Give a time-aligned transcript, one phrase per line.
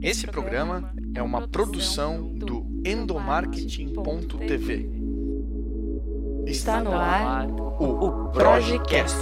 [0.00, 4.88] Esse programa é uma produção do endomarketing.tv.
[6.46, 9.16] Está no ar o Projecast.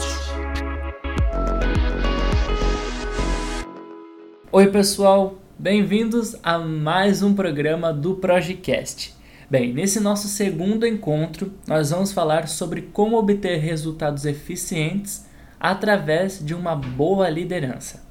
[4.52, 9.14] Oi, pessoal, bem-vindos a mais um programa do Projecast.
[9.50, 15.24] Bem, nesse nosso segundo encontro, nós vamos falar sobre como obter resultados eficientes
[15.58, 18.05] através de uma boa liderança.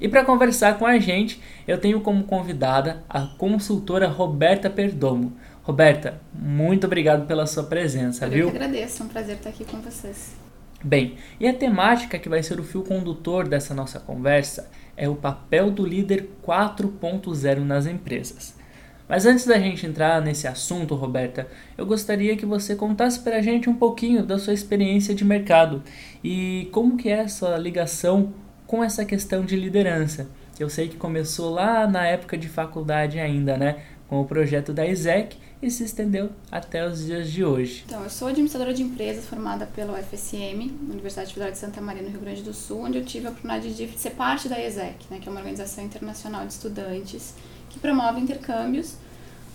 [0.00, 5.32] E para conversar com a gente, eu tenho como convidada a consultora Roberta Perdomo.
[5.62, 8.50] Roberta, muito obrigado pela sua presença, Eu viu?
[8.50, 10.34] que agradeço, é um prazer estar aqui com vocês.
[10.82, 15.14] Bem, e a temática que vai ser o fio condutor dessa nossa conversa é o
[15.14, 18.58] papel do líder 4.0 nas empresas.
[19.06, 23.42] Mas antes da gente entrar nesse assunto, Roberta, eu gostaria que você contasse para a
[23.42, 25.82] gente um pouquinho da sua experiência de mercado
[26.22, 28.32] e como que é essa ligação
[28.70, 30.28] com essa questão de liderança.
[30.56, 34.86] Eu sei que começou lá na época de faculdade ainda, né, com o projeto da
[34.86, 37.82] ISEC e se estendeu até os dias de hoje.
[37.84, 42.10] Então, eu sou administradora de empresas formada pela UFSM, Universidade Federal de Santa Maria, no
[42.10, 45.18] Rio Grande do Sul, onde eu tive a oportunidade de ser parte da ESEC, né,
[45.20, 47.34] que é uma organização internacional de estudantes
[47.70, 48.94] que promove intercâmbios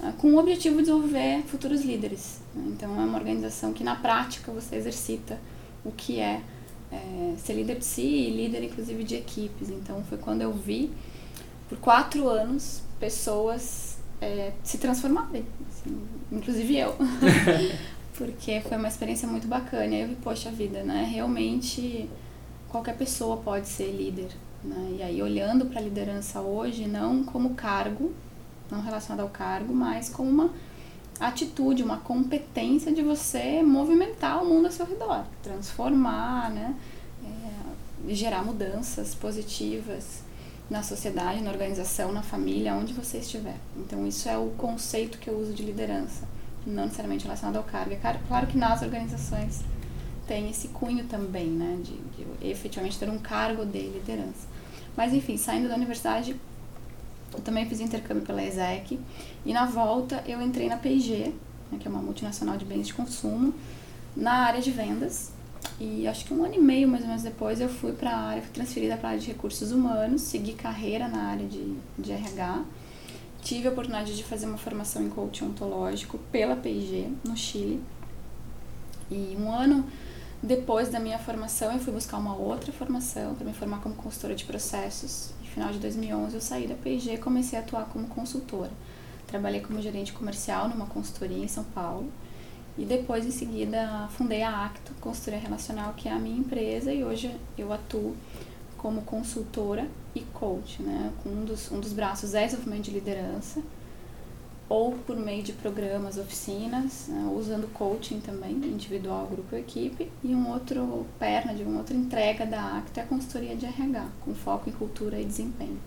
[0.01, 2.41] uh, com o objetivo de desenvolver futuros líderes.
[2.53, 2.63] Né?
[2.75, 5.39] Então, é uma organização que, na prática, você exercita
[5.85, 6.41] o que é,
[6.95, 9.69] é ser líder de si e líder, inclusive, de equipes.
[9.69, 10.91] Então, foi quando eu vi,
[11.69, 16.95] por quatro anos, pessoas é, se transformarem, assim, inclusive eu.
[18.17, 19.93] Porque foi uma experiência muito bacana.
[19.93, 21.09] E eu vi, poxa vida, né?
[21.11, 22.09] Realmente
[22.69, 24.29] qualquer pessoa pode ser líder.
[24.63, 24.95] Né?
[24.99, 28.13] E aí, olhando para a liderança hoje, não como cargo,
[28.71, 30.53] não relacionado ao cargo, mas como uma
[31.19, 36.75] atitude, uma competência de você movimentar o mundo ao seu redor, transformar, né?
[37.23, 40.23] É, gerar mudanças positivas
[40.69, 43.57] na sociedade, na organização, na família, onde você estiver.
[43.77, 46.27] Então, isso é o conceito que eu uso de liderança,
[46.65, 47.93] não necessariamente relacionado ao cargo.
[47.93, 49.63] É claro que nas organizações
[50.27, 54.47] tem esse cunho também, né, de, de efetivamente ter um cargo de liderança.
[54.97, 56.35] Mas, enfim, saindo da universidade,
[57.41, 58.99] também fiz intercâmbio pela ESEC
[59.45, 61.33] e na volta eu entrei na P&G,
[61.71, 63.53] né, que é uma multinacional de bens de consumo,
[64.15, 65.31] na área de vendas.
[65.79, 68.17] E acho que um ano e meio, mais ou menos depois, eu fui para a
[68.17, 72.11] área, fui transferida para a área de recursos humanos, segui carreira na área de, de
[72.11, 72.63] RH.
[73.41, 77.81] Tive a oportunidade de fazer uma formação em coaching ontológico pela P&G, no Chile.
[79.09, 79.85] E um ano
[80.41, 84.35] depois da minha formação, eu fui buscar uma outra formação para me formar como consultora
[84.35, 85.31] de processos.
[85.55, 88.71] Final de 2011, eu saí da P&G e comecei a atuar como consultora.
[89.25, 92.11] Trabalhei como gerente comercial numa consultoria em São Paulo.
[92.77, 97.05] E depois, em seguida, fundei a Acto, consultoria relacional, que é a minha empresa, e
[97.05, 98.17] hoje eu atuo
[98.77, 101.13] como consultora e coach, né?
[101.25, 103.61] Um dos, um dos braços é desenvolvimento de liderança,
[104.67, 107.31] ou por meio de programas, oficinas, né?
[107.35, 112.77] usando coaching também, individual, grupo equipe, e um outro perna de uma outra entrega da
[112.77, 115.77] Acto é a consultoria de RH, com foco em cultura e desempenho.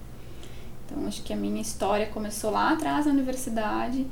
[0.86, 4.06] Então, acho que a minha história começou lá atrás na universidade,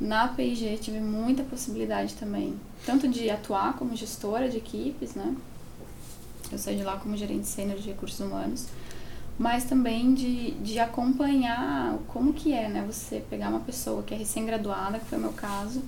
[0.00, 5.34] na P&G tive muita possibilidade também, tanto de atuar como gestora de equipes, né?
[6.50, 8.66] Eu saí de lá como gerente sênior de recursos humanos,
[9.38, 12.84] mas também de, de acompanhar como que é, né?
[12.86, 15.82] Você pegar uma pessoa que é recém-graduada, que foi o meu caso,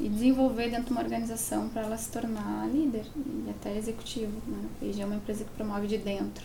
[0.00, 4.32] e desenvolver dentro de uma organização para ela se tornar líder e até executivo.
[4.46, 4.64] Né?
[4.64, 6.44] A P&G é uma empresa que promove de dentro.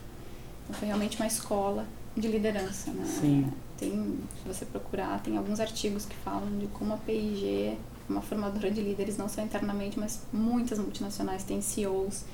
[0.63, 1.85] Então foi realmente uma escola
[2.15, 3.05] de liderança, né?
[3.05, 3.51] Sim.
[3.77, 7.77] Tem, se você procurar, tem alguns artigos que falam de como a P&G é
[8.09, 12.25] uma formadora de líderes, não só internamente, mas muitas multinacionais têm CEOs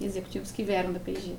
[0.00, 1.34] e executivos que vieram da P&G.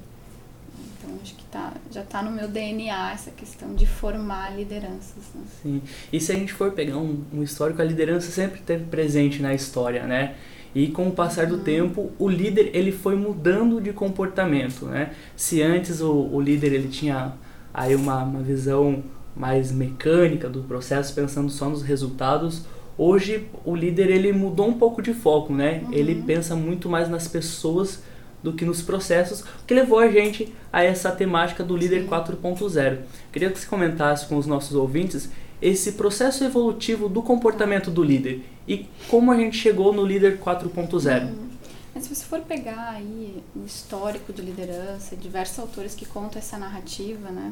[0.98, 5.24] Então, acho que tá, já está no meu DNA essa questão de formar lideranças.
[5.34, 5.42] Né?
[5.62, 5.82] Sim.
[6.12, 9.54] E se a gente for pegar um, um histórico, a liderança sempre esteve presente na
[9.54, 10.36] história, né?
[10.74, 15.14] E com o passar do tempo, o líder ele foi mudando de comportamento, né?
[15.36, 17.34] Se antes o, o líder ele tinha
[17.74, 19.02] aí uma, uma visão
[19.36, 22.66] mais mecânica do processo, pensando só nos resultados,
[22.98, 25.82] hoje o líder ele mudou um pouco de foco, né?
[25.86, 25.94] Uhum.
[25.94, 28.02] Ele pensa muito mais nas pessoas
[28.46, 33.00] do que nos processos, o que levou a gente a essa temática do líder 4.0.
[33.32, 38.46] Queria que você comentasse com os nossos ouvintes esse processo evolutivo do comportamento do líder
[38.68, 41.24] e como a gente chegou no líder 4.0.
[41.24, 41.50] Uhum.
[41.94, 46.58] Mas se você for pegar aí o histórico de liderança, diversos autores que contam essa
[46.58, 47.52] narrativa, né?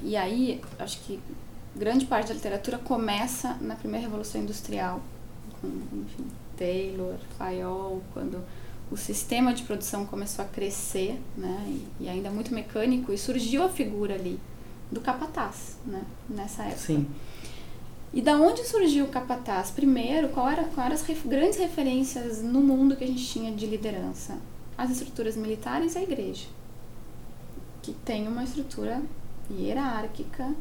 [0.00, 1.20] E aí, acho que
[1.76, 5.02] grande parte da literatura começa na primeira revolução industrial,
[5.60, 8.42] com, enfim, Taylor, Fayol, quando
[8.92, 11.64] o sistema de produção começou a crescer, né?
[11.66, 14.38] E, e ainda muito mecânico, e surgiu a figura ali
[14.90, 16.02] do capataz, né?
[16.28, 16.78] Nessa época.
[16.78, 17.06] Sim.
[18.12, 19.70] E da onde surgiu o capataz?
[19.70, 23.50] Primeiro, qual era, qual eram as ref, grandes referências no mundo que a gente tinha
[23.50, 24.36] de liderança?
[24.76, 26.46] As estruturas militares e a igreja,
[27.80, 29.00] que tem uma estrutura
[29.50, 30.54] hierárquica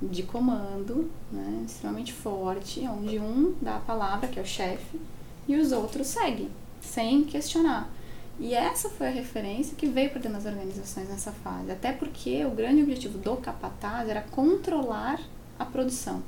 [0.00, 5.00] de comando, né, extremamente forte, onde um dá a palavra, que é o chefe,
[5.48, 6.48] e os outros seguem,
[6.82, 7.90] sem questionar.
[8.38, 11.70] E essa foi a referência que veio para dentro das organizações nessa fase.
[11.70, 15.20] Até porque o grande objetivo do capataz era controlar
[15.58, 16.22] a produção.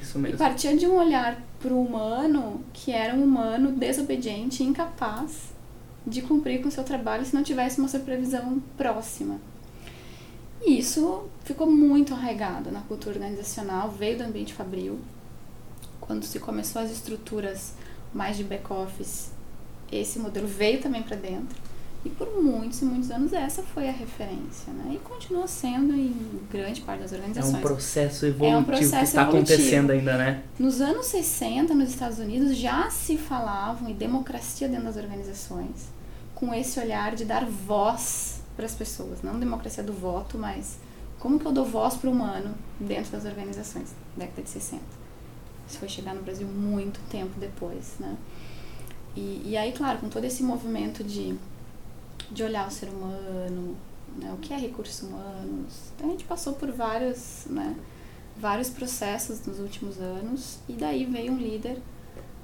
[0.00, 0.36] Isso mesmo.
[0.36, 5.52] E partia de um olhar para o humano que era um humano desobediente e incapaz
[6.06, 9.40] de cumprir com o seu trabalho se não tivesse uma supervisão próxima.
[10.64, 14.98] E isso ficou muito arraigado na cultura organizacional, veio do ambiente fabril.
[16.00, 17.74] Quando se começou as estruturas
[18.12, 19.33] mais de back-office,
[19.90, 21.56] esse modelo veio também para dentro.
[22.04, 24.92] E por muitos e muitos anos essa foi a referência, né?
[24.94, 26.14] E continua sendo em
[26.50, 27.54] grande parte das organizações.
[27.54, 30.42] É um processo evolutivo é um processo que está acontecendo ainda, né?
[30.58, 35.88] Nos anos 60, nos Estados Unidos, já se falavam em democracia dentro das organizações,
[36.34, 40.76] com esse olhar de dar voz para as pessoas, não democracia do voto, mas
[41.18, 44.82] como que eu dou voz para o humano dentro das organizações, década de 60.
[45.66, 48.14] Isso foi chegar no Brasil muito tempo depois, né?
[49.16, 51.36] E, e aí, claro, com todo esse movimento de,
[52.30, 53.76] de olhar o ser humano,
[54.16, 57.76] né, o que é recursos humanos, então a gente passou por vários, né,
[58.36, 61.80] vários processos nos últimos anos e daí veio um líder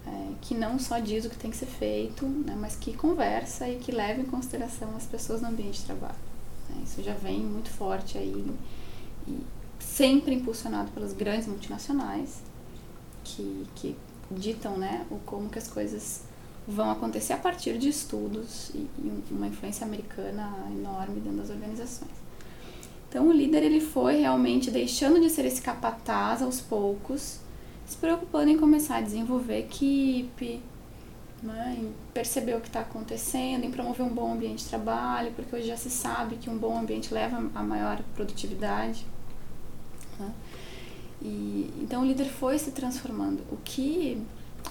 [0.07, 3.69] é, que não só diz o que tem que ser feito, né, mas que conversa
[3.69, 6.19] e que leva em consideração as pessoas no ambiente de trabalho.
[6.69, 8.55] Né, isso já vem muito forte aí
[9.27, 9.41] e
[9.79, 12.43] sempre impulsionado pelas grandes multinacionais
[13.25, 13.97] que, que
[14.31, 16.23] ditam né, o como que as coisas
[16.67, 22.11] vão acontecer a partir de estudos e, e uma influência americana enorme dentro das organizações.
[23.09, 27.41] Então o líder ele foi realmente deixando de ser esse capataz aos poucos,
[27.85, 30.63] se preocupando em começar a desenvolver equipe,
[31.43, 35.57] né, em perceber o que está acontecendo, em promover um bom ambiente de trabalho, porque
[35.57, 39.05] hoje já se sabe que um bom ambiente leva a maior produtividade.
[40.19, 40.33] Né?
[41.21, 43.43] E, então o líder foi se transformando.
[43.51, 44.23] O que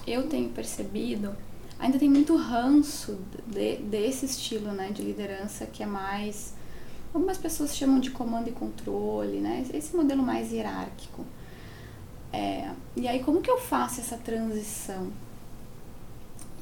[0.06, 1.36] eu tenho percebido
[1.80, 6.54] ainda tem muito ranço de, desse estilo né, de liderança que é mais.
[7.12, 9.66] Algumas pessoas chamam de comando e controle, né?
[9.74, 11.24] Esse modelo mais hierárquico.
[12.32, 15.10] É, e aí, como que eu faço essa transição?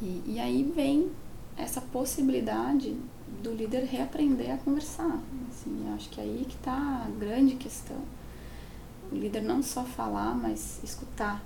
[0.00, 1.10] E, e aí vem
[1.54, 2.96] essa possibilidade
[3.42, 5.20] do líder reaprender a conversar.
[5.50, 7.98] Assim, acho que é aí que está a grande questão.
[9.12, 11.42] O líder não só falar, mas escutar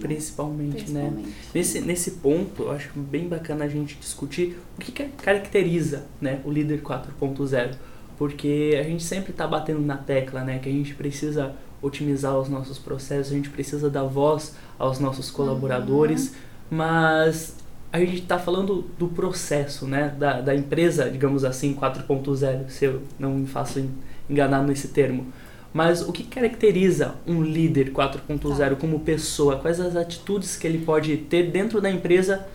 [0.00, 1.12] Principalmente, né?
[1.54, 6.40] Nesse, nesse ponto, eu acho bem bacana a gente discutir o que, que caracteriza né,
[6.44, 7.74] o líder 4.0.
[8.18, 10.58] Porque a gente sempre está batendo na tecla, né?
[10.58, 15.30] Que a gente precisa otimizar os nossos processos, a gente precisa dar voz aos nossos
[15.30, 16.34] colaboradores, uhum.
[16.76, 17.56] mas
[17.92, 20.14] a gente está falando do processo, né?
[20.18, 23.84] Da, da empresa, digamos assim, 4.0, se eu não me faço
[24.28, 25.26] enganar nesse termo.
[25.72, 28.76] Mas o que caracteriza um líder 4.0 tá.
[28.76, 29.58] como pessoa?
[29.58, 32.46] Quais as atitudes que ele pode ter dentro da empresa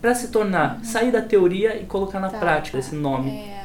[0.00, 0.84] para se tornar, uhum.
[0.84, 3.30] sair da teoria e colocar na tá, prática esse nome?
[3.30, 3.62] É...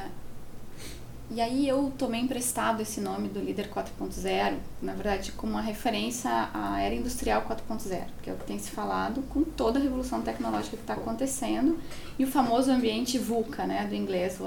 [1.30, 6.32] E aí eu tomei emprestado esse nome do líder 4.0, na verdade, como uma referência
[6.54, 10.22] à era industrial 4.0, que é o que tem se falado com toda a revolução
[10.22, 11.78] tecnológica que está acontecendo
[12.18, 14.40] e o famoso ambiente VUCA, né, do inglês,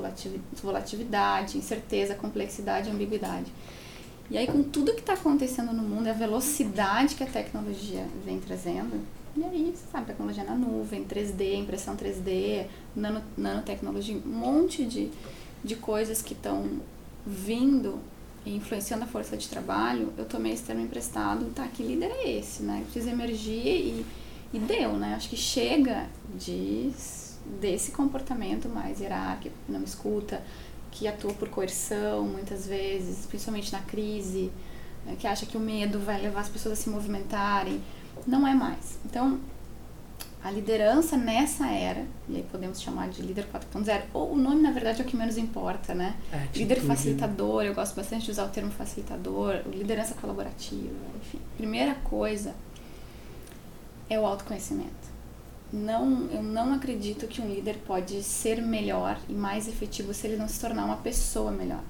[0.62, 3.52] volatilidade, incerteza, complexidade e ambiguidade.
[4.30, 8.38] E aí, com tudo que está acontecendo no mundo, a velocidade que a tecnologia vem
[8.38, 9.04] trazendo,
[9.36, 15.10] e aí, você sabe, tecnologia na nuvem, 3D, impressão 3D, nano, nanotecnologia, um monte de,
[15.64, 16.80] de coisas que estão
[17.26, 17.98] vindo
[18.46, 22.38] e influenciando a força de trabalho, eu tomei esse termo emprestado, tá, que líder é
[22.38, 22.82] esse, né?
[22.84, 24.06] Precisa emergir e,
[24.52, 25.14] e deu, né?
[25.14, 26.90] Acho que chega de,
[27.60, 30.42] desse comportamento mais hierárquico, não escuta,
[30.90, 34.50] que atua por coerção muitas vezes, principalmente na crise,
[35.04, 37.80] né, que acha que o medo vai levar as pessoas a se movimentarem.
[38.26, 38.98] Não é mais.
[39.04, 39.40] Então,
[40.42, 44.70] a liderança nessa era, e aí podemos chamar de líder 4.0, ou o nome na
[44.70, 46.16] verdade é o que menos importa, né?
[46.32, 51.38] É, líder facilitador, eu gosto bastante de usar o termo facilitador, liderança colaborativa, enfim.
[51.56, 52.54] Primeira coisa
[54.08, 55.09] é o autoconhecimento
[55.72, 60.36] não, eu não acredito que um líder pode ser melhor e mais efetivo se ele
[60.36, 61.82] não se tornar uma pessoa melhor.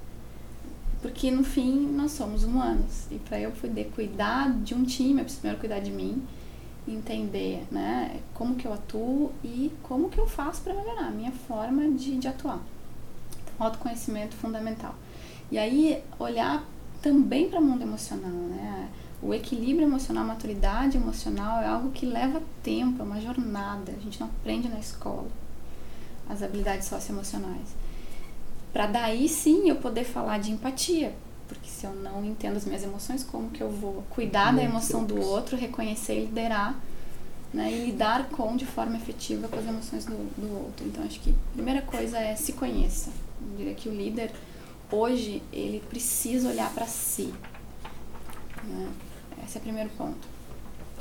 [1.01, 5.23] Porque no fim nós somos humanos e para eu poder cuidar de um time, eu
[5.23, 6.21] preciso primeiro cuidar de mim,
[6.87, 11.31] entender né, como que eu atuo e como que eu faço para melhorar a minha
[11.31, 12.59] forma de, de atuar.
[13.43, 14.93] Então, autoconhecimento fundamental.
[15.51, 16.63] E aí olhar
[17.01, 18.89] também para o mundo emocional, né?
[19.21, 23.91] O equilíbrio emocional, a maturidade emocional é algo que leva tempo, é uma jornada.
[23.95, 25.27] A gente não aprende na escola
[26.27, 27.75] as habilidades socioemocionais.
[28.73, 31.13] Para daí sim eu poder falar de empatia,
[31.47, 35.03] porque se eu não entendo as minhas emoções, como que eu vou cuidar da emoção
[35.03, 36.79] do outro, reconhecer e liderar,
[37.53, 40.87] né, e lidar com de forma efetiva com as emoções do, do outro.
[40.87, 43.11] Então acho que a primeira coisa é se conheça.
[43.41, 44.31] Eu diria que o líder
[44.89, 47.33] hoje ele precisa olhar para si.
[48.63, 48.89] Né?
[49.45, 50.41] Esse é o primeiro ponto.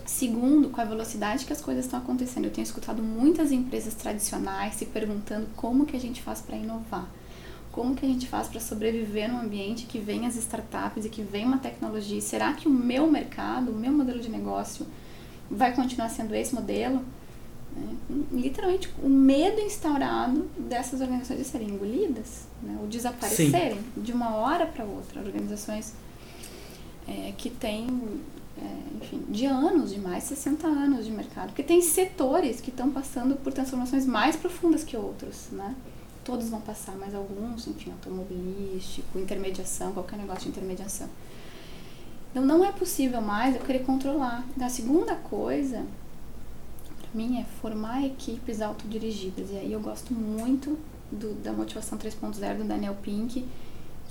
[0.06, 4.74] Segundo, com a velocidade que as coisas estão acontecendo, eu tenho escutado muitas empresas tradicionais
[4.74, 7.08] se perguntando como que a gente faz para inovar.
[7.70, 11.22] Como que a gente faz para sobreviver num ambiente que vem as startups e que
[11.22, 12.20] vem uma tecnologia?
[12.20, 14.84] Será que o meu mercado, o meu modelo de negócio
[15.48, 17.04] vai continuar sendo esse modelo?
[17.76, 22.76] É, literalmente, o medo instaurado dessas organizações de serem engolidas, né?
[22.80, 24.02] ou desaparecerem Sim.
[24.02, 25.20] de uma hora para outra.
[25.20, 25.94] Organizações
[27.10, 27.88] é, que têm
[28.56, 31.48] é, enfim, de anos, de mais 60 anos de mercado.
[31.48, 35.74] Porque tem setores que estão passando por transformações mais profundas que outros, né?
[36.22, 41.08] Todos vão passar, mas alguns, enfim, automobilístico, intermediação, qualquer negócio de intermediação.
[42.30, 44.44] Então não é possível mais eu querer controlar.
[44.60, 45.84] A segunda coisa,
[47.00, 49.50] para mim, é formar equipes autodirigidas.
[49.50, 50.78] E aí eu gosto muito
[51.10, 53.44] do, da motivação 3.0 do Daniel Pink,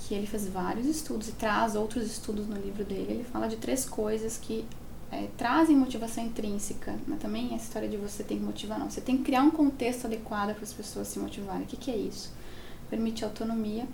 [0.00, 3.06] que ele fez vários estudos e traz outros estudos no livro dele.
[3.10, 4.64] Ele fala de três coisas que
[5.12, 6.98] é, trazem motivação intrínseca.
[7.06, 8.90] Mas também a história de você tem que motivar, não.
[8.90, 11.62] Você tem que criar um contexto adequado para as pessoas se motivarem.
[11.62, 12.32] O que, que é isso?
[12.88, 13.86] Permite autonomia,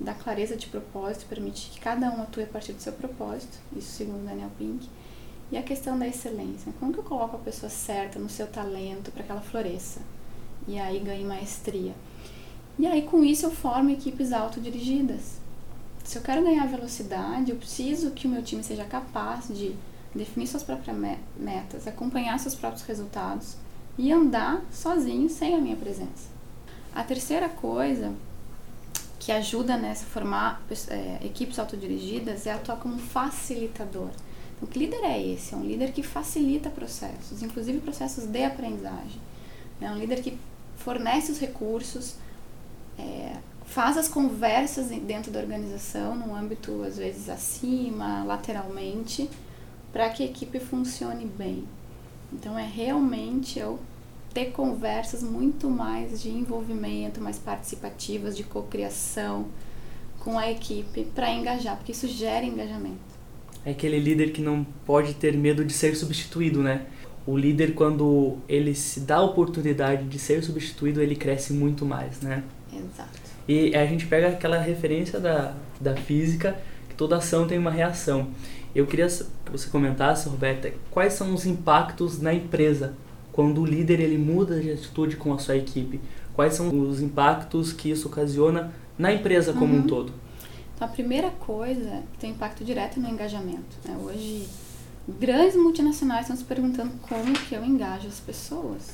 [0.00, 3.58] dá clareza de propósito, permite que cada um atue a partir do seu propósito.
[3.76, 4.88] Isso segundo Daniel Pink.
[5.52, 6.72] E a questão da excelência.
[6.80, 10.00] Como que eu coloco a pessoa certa no seu talento para que ela floresça?
[10.66, 11.94] E aí ganhe maestria.
[12.78, 15.40] E aí com isso eu formo equipes autodirigidas.
[16.04, 19.74] Se eu quero ganhar velocidade, eu preciso que o meu time seja capaz de
[20.14, 20.96] definir suas próprias
[21.36, 23.56] metas, acompanhar seus próprios resultados
[23.98, 26.28] e andar sozinho sem a minha presença.
[26.94, 28.14] A terceira coisa
[29.18, 34.10] que ajuda nessa formar é, equipes autodirigidas é atuar como facilitador.
[34.56, 35.54] Então, que líder é esse?
[35.54, 39.20] É um líder que facilita processos, inclusive processos de aprendizagem.
[39.80, 40.38] É um líder que
[40.76, 42.14] fornece os recursos,
[42.98, 49.28] é, faz as conversas dentro da organização, no âmbito às vezes acima, lateralmente,
[49.92, 51.64] para que a equipe funcione bem.
[52.32, 53.78] Então é realmente eu
[54.32, 59.46] ter conversas muito mais de envolvimento, mais participativas, de cocriação
[60.18, 63.16] com a equipe para engajar, porque isso gera engajamento.
[63.64, 66.86] É aquele líder que não pode ter medo de ser substituído, né?
[67.26, 72.20] O líder, quando ele se dá a oportunidade de ser substituído, ele cresce muito mais,
[72.20, 72.44] né?
[72.78, 73.20] Exato.
[73.48, 76.56] E a gente pega aquela referência da, da física,
[76.88, 78.28] que toda ação tem uma reação.
[78.74, 82.94] Eu queria que você comentasse, Roberta, quais são os impactos na empresa
[83.32, 86.00] quando o líder ele muda de atitude com a sua equipe?
[86.34, 89.80] Quais são os impactos que isso ocasiona na empresa como uhum.
[89.80, 90.12] um todo?
[90.74, 93.76] Então, a primeira coisa tem impacto direto no engajamento.
[93.82, 93.96] Né?
[93.98, 94.46] Hoje,
[95.08, 98.90] grandes multinacionais estão se perguntando como que eu engajo as pessoas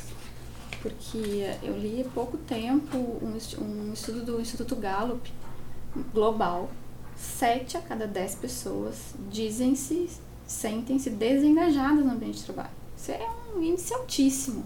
[0.83, 5.33] porque eu li há pouco tempo um, um estudo do Instituto Gallup
[6.13, 6.69] global.
[7.17, 10.11] Sete a cada dez pessoas dizem-se,
[10.45, 12.71] sentem-se desengajadas no ambiente de trabalho.
[12.97, 14.65] Isso é um índice altíssimo.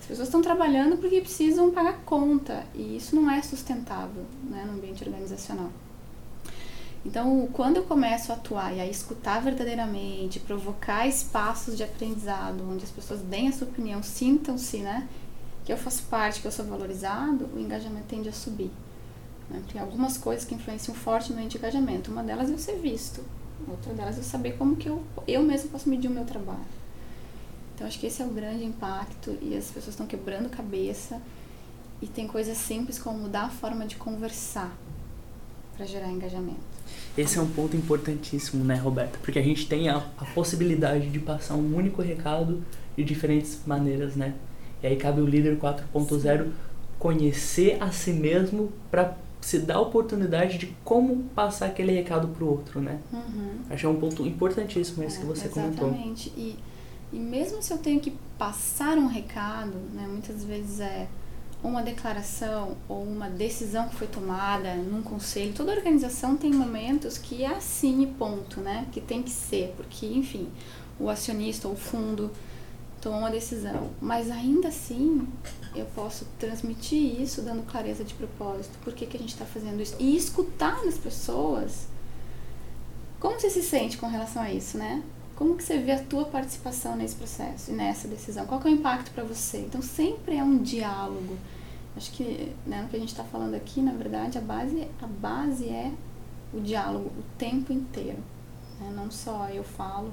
[0.00, 4.78] As pessoas estão trabalhando porque precisam pagar conta e isso não é sustentável né, no
[4.78, 5.70] ambiente organizacional.
[7.04, 12.84] Então, quando eu começo a atuar e a escutar verdadeiramente, provocar espaços de aprendizado onde
[12.84, 15.08] as pessoas deem a sua opinião, sintam-se, né,
[15.68, 18.70] que eu faço parte, que eu sou valorizado, o engajamento tende a subir.
[19.50, 19.62] Né?
[19.70, 22.10] Tem algumas coisas que influenciam fortemente o engajamento.
[22.10, 23.22] Uma delas é eu ser visto,
[23.68, 26.64] outra delas é eu saber como que eu, eu mesmo posso medir o meu trabalho.
[27.74, 31.20] Então, acho que esse é o grande impacto e as pessoas estão quebrando cabeça
[32.00, 34.74] e tem coisas simples como mudar a forma de conversar
[35.76, 36.56] para gerar engajamento.
[37.16, 39.18] Esse é um ponto importantíssimo, né, Roberta?
[39.20, 42.64] Porque a gente tem a, a possibilidade de passar um único recado
[42.96, 44.32] de diferentes maneiras, né?
[44.82, 46.50] E aí cabe o líder 4.0
[46.98, 52.44] conhecer a si mesmo para se dar a oportunidade de como passar aquele recado para
[52.44, 52.98] o outro, né?
[53.12, 53.60] Uhum.
[53.70, 55.78] Acho que é um ponto importantíssimo esse é, que você exatamente.
[55.78, 55.88] comentou.
[55.88, 56.32] Exatamente.
[56.36, 56.58] E,
[57.12, 61.06] e mesmo se eu tenho que passar um recado, né, muitas vezes é
[61.62, 67.42] uma declaração ou uma decisão que foi tomada num conselho, toda organização tem momentos que
[67.42, 68.86] é assim e ponto, né?
[68.92, 70.48] Que tem que ser, porque, enfim,
[70.98, 72.30] o acionista ou o fundo
[73.00, 73.90] tomou uma decisão.
[74.00, 75.26] Mas ainda assim,
[75.74, 78.78] eu posso transmitir isso dando clareza de propósito.
[78.82, 79.96] Por que, que a gente está fazendo isso?
[79.98, 81.86] E escutar as pessoas
[83.20, 85.02] Como você se sente com relação a isso, né?
[85.34, 88.46] Como que você vê a tua participação nesse processo e nessa decisão?
[88.46, 89.58] Qual é o impacto para você?
[89.58, 91.36] Então sempre é um diálogo.
[91.96, 95.06] Acho que né, no que a gente está falando aqui, na verdade, a base, a
[95.06, 95.92] base é
[96.52, 98.18] o diálogo o tempo inteiro.
[98.80, 98.92] Né?
[98.94, 100.12] Não só eu falo,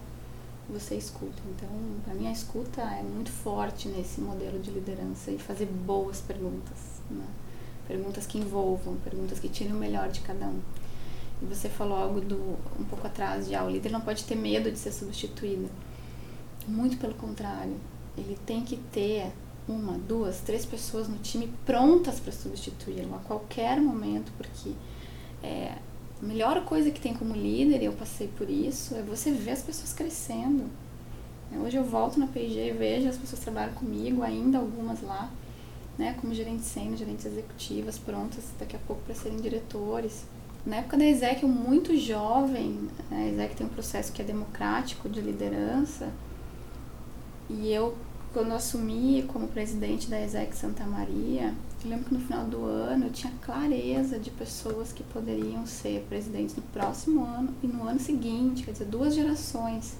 [0.69, 1.41] você escuta.
[1.49, 1.69] Então,
[2.03, 6.77] para mim, a escuta é muito forte nesse modelo de liderança e fazer boas perguntas.
[7.09, 7.25] Né?
[7.87, 10.59] Perguntas que envolvam, perguntas que tirem o melhor de cada um.
[11.41, 14.35] E você falou algo do um pouco atrás de ah, o líder não pode ter
[14.35, 15.69] medo de ser substituído.
[16.67, 17.75] Muito pelo contrário,
[18.17, 19.31] ele tem que ter
[19.67, 24.71] uma, duas, três pessoas no time prontas para substituí-lo a qualquer momento, porque
[25.43, 25.75] é,
[26.25, 29.51] a melhor coisa que tem como líder, e eu passei por isso, é você ver
[29.51, 30.65] as pessoas crescendo.
[31.63, 35.31] Hoje eu volto na P&G e vejo as pessoas trabalham comigo, ainda algumas lá,
[35.97, 40.25] né, como gerentes sênior, gerentes executivas, prontas daqui a pouco para serem diretores.
[40.65, 45.21] Na época da Exec, muito jovem, a Exec tem um processo que é democrático de
[45.21, 46.09] liderança,
[47.47, 47.95] e eu,
[48.33, 51.53] quando assumi como presidente da Exec Santa Maria,
[51.85, 56.03] eu lembro que no final do ano eu tinha clareza de pessoas que poderiam ser
[56.09, 59.95] presidentes no próximo ano e no ano seguinte, quer dizer, duas gerações.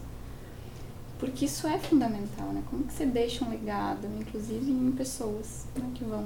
[1.20, 2.64] Porque isso é fundamental, né?
[2.70, 6.26] Como que você deixa um legado, inclusive em pessoas né, que, vão,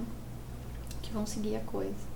[1.01, 2.09] que vão seguir a coisa.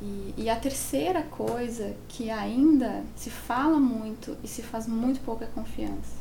[0.00, 5.42] E, e, a terceira coisa que ainda se fala muito e se faz muito pouco
[5.42, 6.16] é confiança.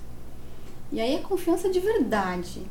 [0.91, 2.65] E aí é confiança de verdade,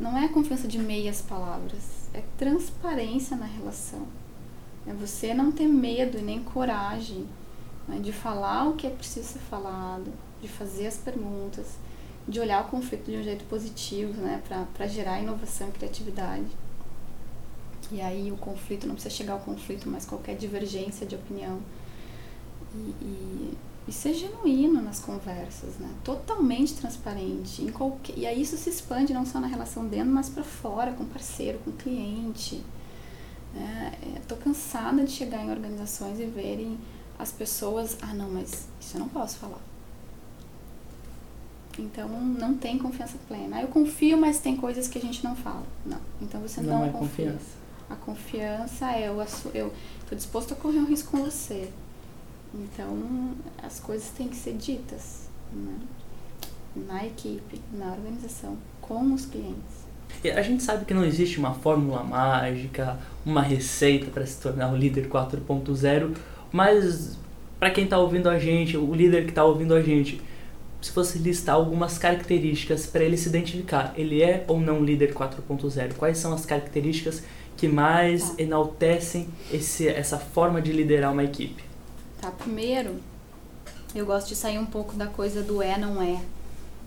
[0.00, 4.06] não é confiança de meias palavras, é transparência na relação.
[4.86, 7.26] É você não ter medo e nem coragem
[7.86, 11.76] né, de falar o que é preciso ser falado, de fazer as perguntas,
[12.26, 14.42] de olhar o conflito de um jeito positivo, né,
[14.74, 16.46] para gerar inovação e criatividade.
[17.90, 21.58] E aí o conflito, não precisa chegar ao conflito, mas qualquer divergência de opinião.
[22.74, 23.56] E,
[23.88, 25.88] e ser genuíno nas conversas, né?
[26.04, 27.62] Totalmente transparente.
[27.62, 30.92] Em qualquer, e aí isso se expande não só na relação dentro, mas para fora,
[30.92, 32.62] com parceiro, com cliente.
[33.54, 33.94] Né?
[34.02, 36.78] É, tô cansada de chegar em organizações e verem
[37.18, 39.60] as pessoas, ah não, mas isso eu não posso falar.
[41.78, 43.56] Então não tem confiança plena.
[43.56, 45.64] Ah, eu confio, mas tem coisas que a gente não fala.
[45.86, 46.00] Não.
[46.20, 47.32] Então você não, não é confia.
[47.32, 47.58] Confiança.
[47.88, 49.08] A confiança é
[49.54, 49.72] eu
[50.06, 51.70] tô disposto a correr um risco com você.
[52.54, 55.78] Então as coisas têm que ser ditas né?
[56.74, 59.86] na equipe, na organização, com os clientes.
[60.34, 64.76] A gente sabe que não existe uma fórmula mágica, uma receita para se tornar o
[64.76, 66.16] líder 4.0,
[66.50, 67.16] mas
[67.58, 70.20] para quem está ouvindo a gente, o líder que está ouvindo a gente,
[70.80, 75.94] se você listar algumas características para ele se identificar, ele é ou não líder 4.0?
[75.94, 77.22] Quais são as características
[77.56, 78.42] que mais tá.
[78.42, 81.67] enaltecem esse, essa forma de liderar uma equipe?
[82.20, 83.00] Tá, primeiro,
[83.94, 86.20] eu gosto de sair um pouco da coisa do é, não é.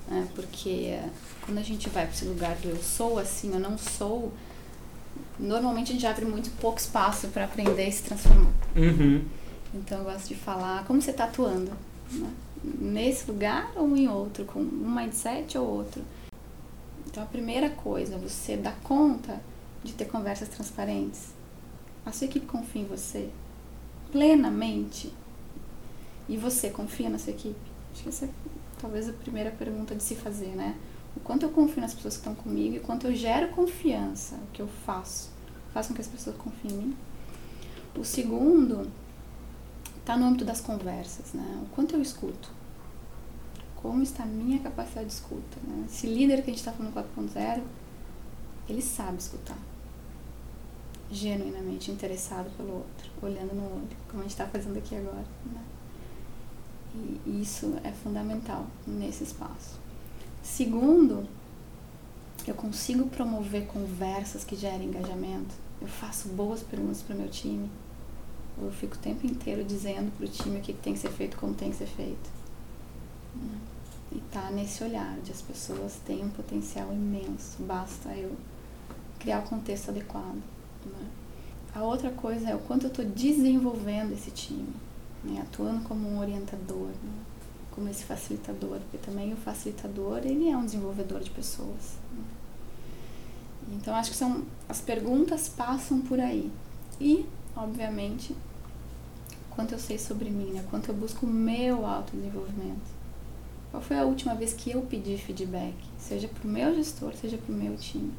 [0.08, 0.28] Né?
[0.36, 1.00] Porque
[1.46, 4.32] quando a gente vai para esse lugar do eu sou assim, eu não sou,
[5.40, 8.52] normalmente a gente abre muito pouco espaço para aprender e se transformar.
[8.76, 9.24] Uhum.
[9.74, 11.72] Então eu gosto de falar como você está atuando.
[12.12, 12.30] Né?
[12.64, 16.04] Nesse lugar ou em outro, com um mindset ou outro.
[17.08, 19.42] Então a primeira coisa, você dá conta
[19.84, 21.30] de ter conversas transparentes?
[22.06, 23.30] A sua equipe confia em você
[24.12, 25.14] plenamente?
[26.28, 27.60] E você confia na sua equipe?
[27.92, 28.30] Acho que essa é
[28.80, 30.76] talvez a primeira pergunta de se fazer, né?
[31.16, 34.48] O quanto eu confio nas pessoas que estão comigo e quanto eu gero confiança, o
[34.54, 35.30] que eu faço,
[35.74, 36.98] faço com que as pessoas confiem em mim.
[37.98, 38.90] O segundo
[40.00, 41.62] está no âmbito das conversas, né?
[41.64, 42.50] O quanto eu escuto.
[43.76, 45.86] Como está a minha capacidade de escuta, né?
[45.88, 47.62] Esse líder que a gente está falando 4.0,
[48.70, 49.58] ele sabe escutar
[51.12, 55.26] genuinamente interessado pelo outro, olhando no olho, como a gente está fazendo aqui agora.
[55.46, 55.62] Né?
[57.26, 59.80] E isso é fundamental nesse espaço.
[60.42, 61.28] Segundo,
[62.48, 65.54] eu consigo promover conversas que gerem engajamento.
[65.82, 67.70] Eu faço boas perguntas para o meu time.
[68.58, 71.38] Eu fico o tempo inteiro dizendo para o time o que tem que ser feito,
[71.38, 72.30] como tem que ser feito.
[73.36, 73.60] Né?
[74.14, 77.62] E tá nesse olhar de as pessoas têm um potencial imenso.
[77.64, 78.36] Basta eu
[79.20, 80.42] criar o contexto adequado.
[80.90, 81.08] Né?
[81.74, 84.74] A outra coisa é o quanto eu estou desenvolvendo esse time,
[85.24, 85.42] né?
[85.42, 87.24] atuando como um orientador, né?
[87.72, 91.98] como esse facilitador, porque também o facilitador ele é um desenvolvedor de pessoas.
[92.12, 92.24] Né?
[93.74, 96.52] Então acho que são as perguntas passam por aí
[97.00, 98.36] e, obviamente,
[99.50, 100.66] quanto eu sei sobre mim, né?
[100.70, 103.02] quanto eu busco o meu autodesenvolvimento.
[103.72, 107.38] Qual foi a última vez que eu pedi feedback, seja para o meu gestor, seja
[107.38, 108.12] para o meu time?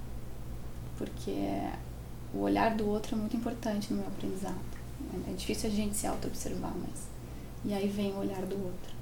[0.97, 1.37] Porque
[2.35, 4.55] o olhar do outro é muito importante no meu aprendizado.
[5.29, 7.07] É difícil a gente se auto-observar, mas.
[7.65, 8.93] E aí vem o olhar do outro.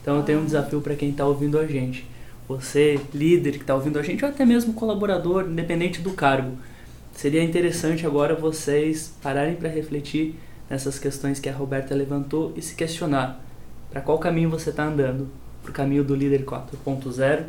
[0.00, 2.06] Então eu tenho um desafio para quem está ouvindo a gente.
[2.48, 6.56] Você, líder que está ouvindo a gente, ou até mesmo colaborador, independente do cargo.
[7.14, 10.36] Seria interessante agora vocês pararem para refletir
[10.68, 13.44] nessas questões que a Roberta levantou e se questionar
[13.90, 15.28] para qual caminho você está andando.
[15.62, 17.44] Para o caminho do líder 4.0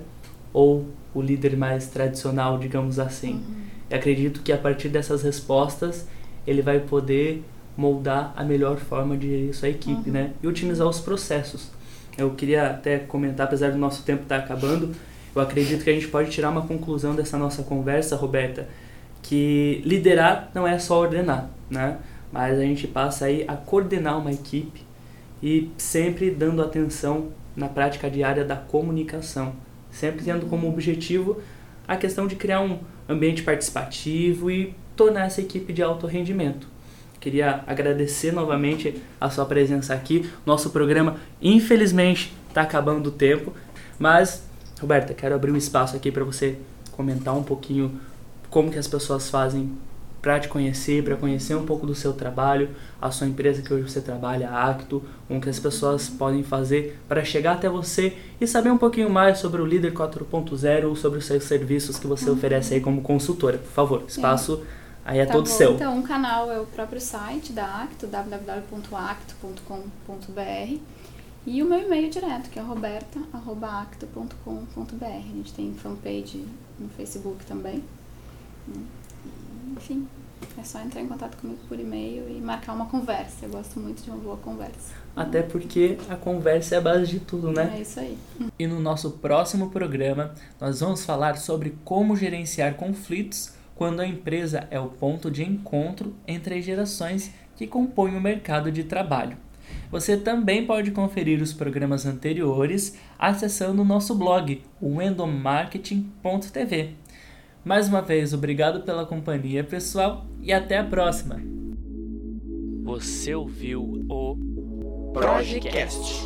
[0.52, 3.36] ou o líder mais tradicional, digamos assim.
[3.36, 3.62] Uhum.
[3.91, 6.08] E acredito que a partir dessas respostas
[6.47, 7.43] ele vai poder
[7.75, 10.13] moldar a melhor forma de sua equipe, uhum.
[10.13, 10.32] né?
[10.41, 11.69] E otimizar os processos.
[12.17, 14.95] Eu queria até comentar, apesar do nosso tempo estar tá acabando,
[15.36, 18.67] eu acredito que a gente pode tirar uma conclusão dessa nossa conversa, Roberta,
[19.21, 21.97] que liderar não é só ordenar, né?
[22.32, 24.84] Mas a gente passa aí a coordenar uma equipe
[25.43, 29.54] e sempre dando atenção na prática diária da comunicação,
[29.89, 31.41] sempre tendo como objetivo
[31.88, 32.80] a questão de criar um
[33.12, 36.67] ambiente participativo e tornar essa equipe de alto rendimento.
[37.19, 40.30] Queria agradecer novamente a sua presença aqui.
[40.45, 43.54] Nosso programa, infelizmente, está acabando o tempo,
[44.00, 44.43] mas,
[44.80, 46.58] Roberta, quero abrir um espaço aqui para você
[46.91, 48.00] comentar um pouquinho
[48.50, 49.71] como que as pessoas fazem
[50.21, 52.69] para te conhecer, para conhecer um pouco do seu trabalho,
[53.01, 56.99] a sua empresa que hoje você trabalha, a Acto, o que as pessoas podem fazer
[57.07, 61.17] para chegar até você e saber um pouquinho mais sobre o Líder 4.0 ou sobre
[61.17, 62.36] os seus serviços que você uhum.
[62.36, 63.57] oferece aí como consultora.
[63.57, 64.63] Por favor, espaço Sim.
[65.03, 65.55] aí é tá todo bom.
[65.55, 65.73] seu.
[65.73, 70.79] Então, um canal é o próprio site da Acto, www.acto.com.br
[71.47, 75.03] e o meu e-mail direto, que é roberta.acto.com.br.
[75.03, 76.45] A gente tem fanpage
[76.79, 77.84] no Facebook também.
[79.71, 80.07] Enfim,
[80.57, 83.45] é só entrar em contato comigo por e-mail e marcar uma conversa.
[83.45, 84.93] Eu gosto muito de uma boa conversa.
[85.15, 87.73] Até porque a conversa é a base de tudo, né?
[87.77, 88.17] É isso aí.
[88.57, 94.67] E no nosso próximo programa, nós vamos falar sobre como gerenciar conflitos quando a empresa
[94.69, 99.38] é o ponto de encontro entre as gerações que compõem o mercado de trabalho.
[99.89, 106.95] Você também pode conferir os programas anteriores acessando o nosso blog, o endomarketing.tv.
[107.63, 111.39] Mais uma vez, obrigado pela companhia, pessoal, e até a próxima.
[112.84, 116.24] Você ouviu o Projecast.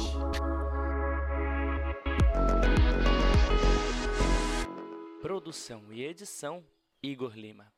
[5.21, 6.63] Produção e edição
[7.03, 7.74] Igor Lima.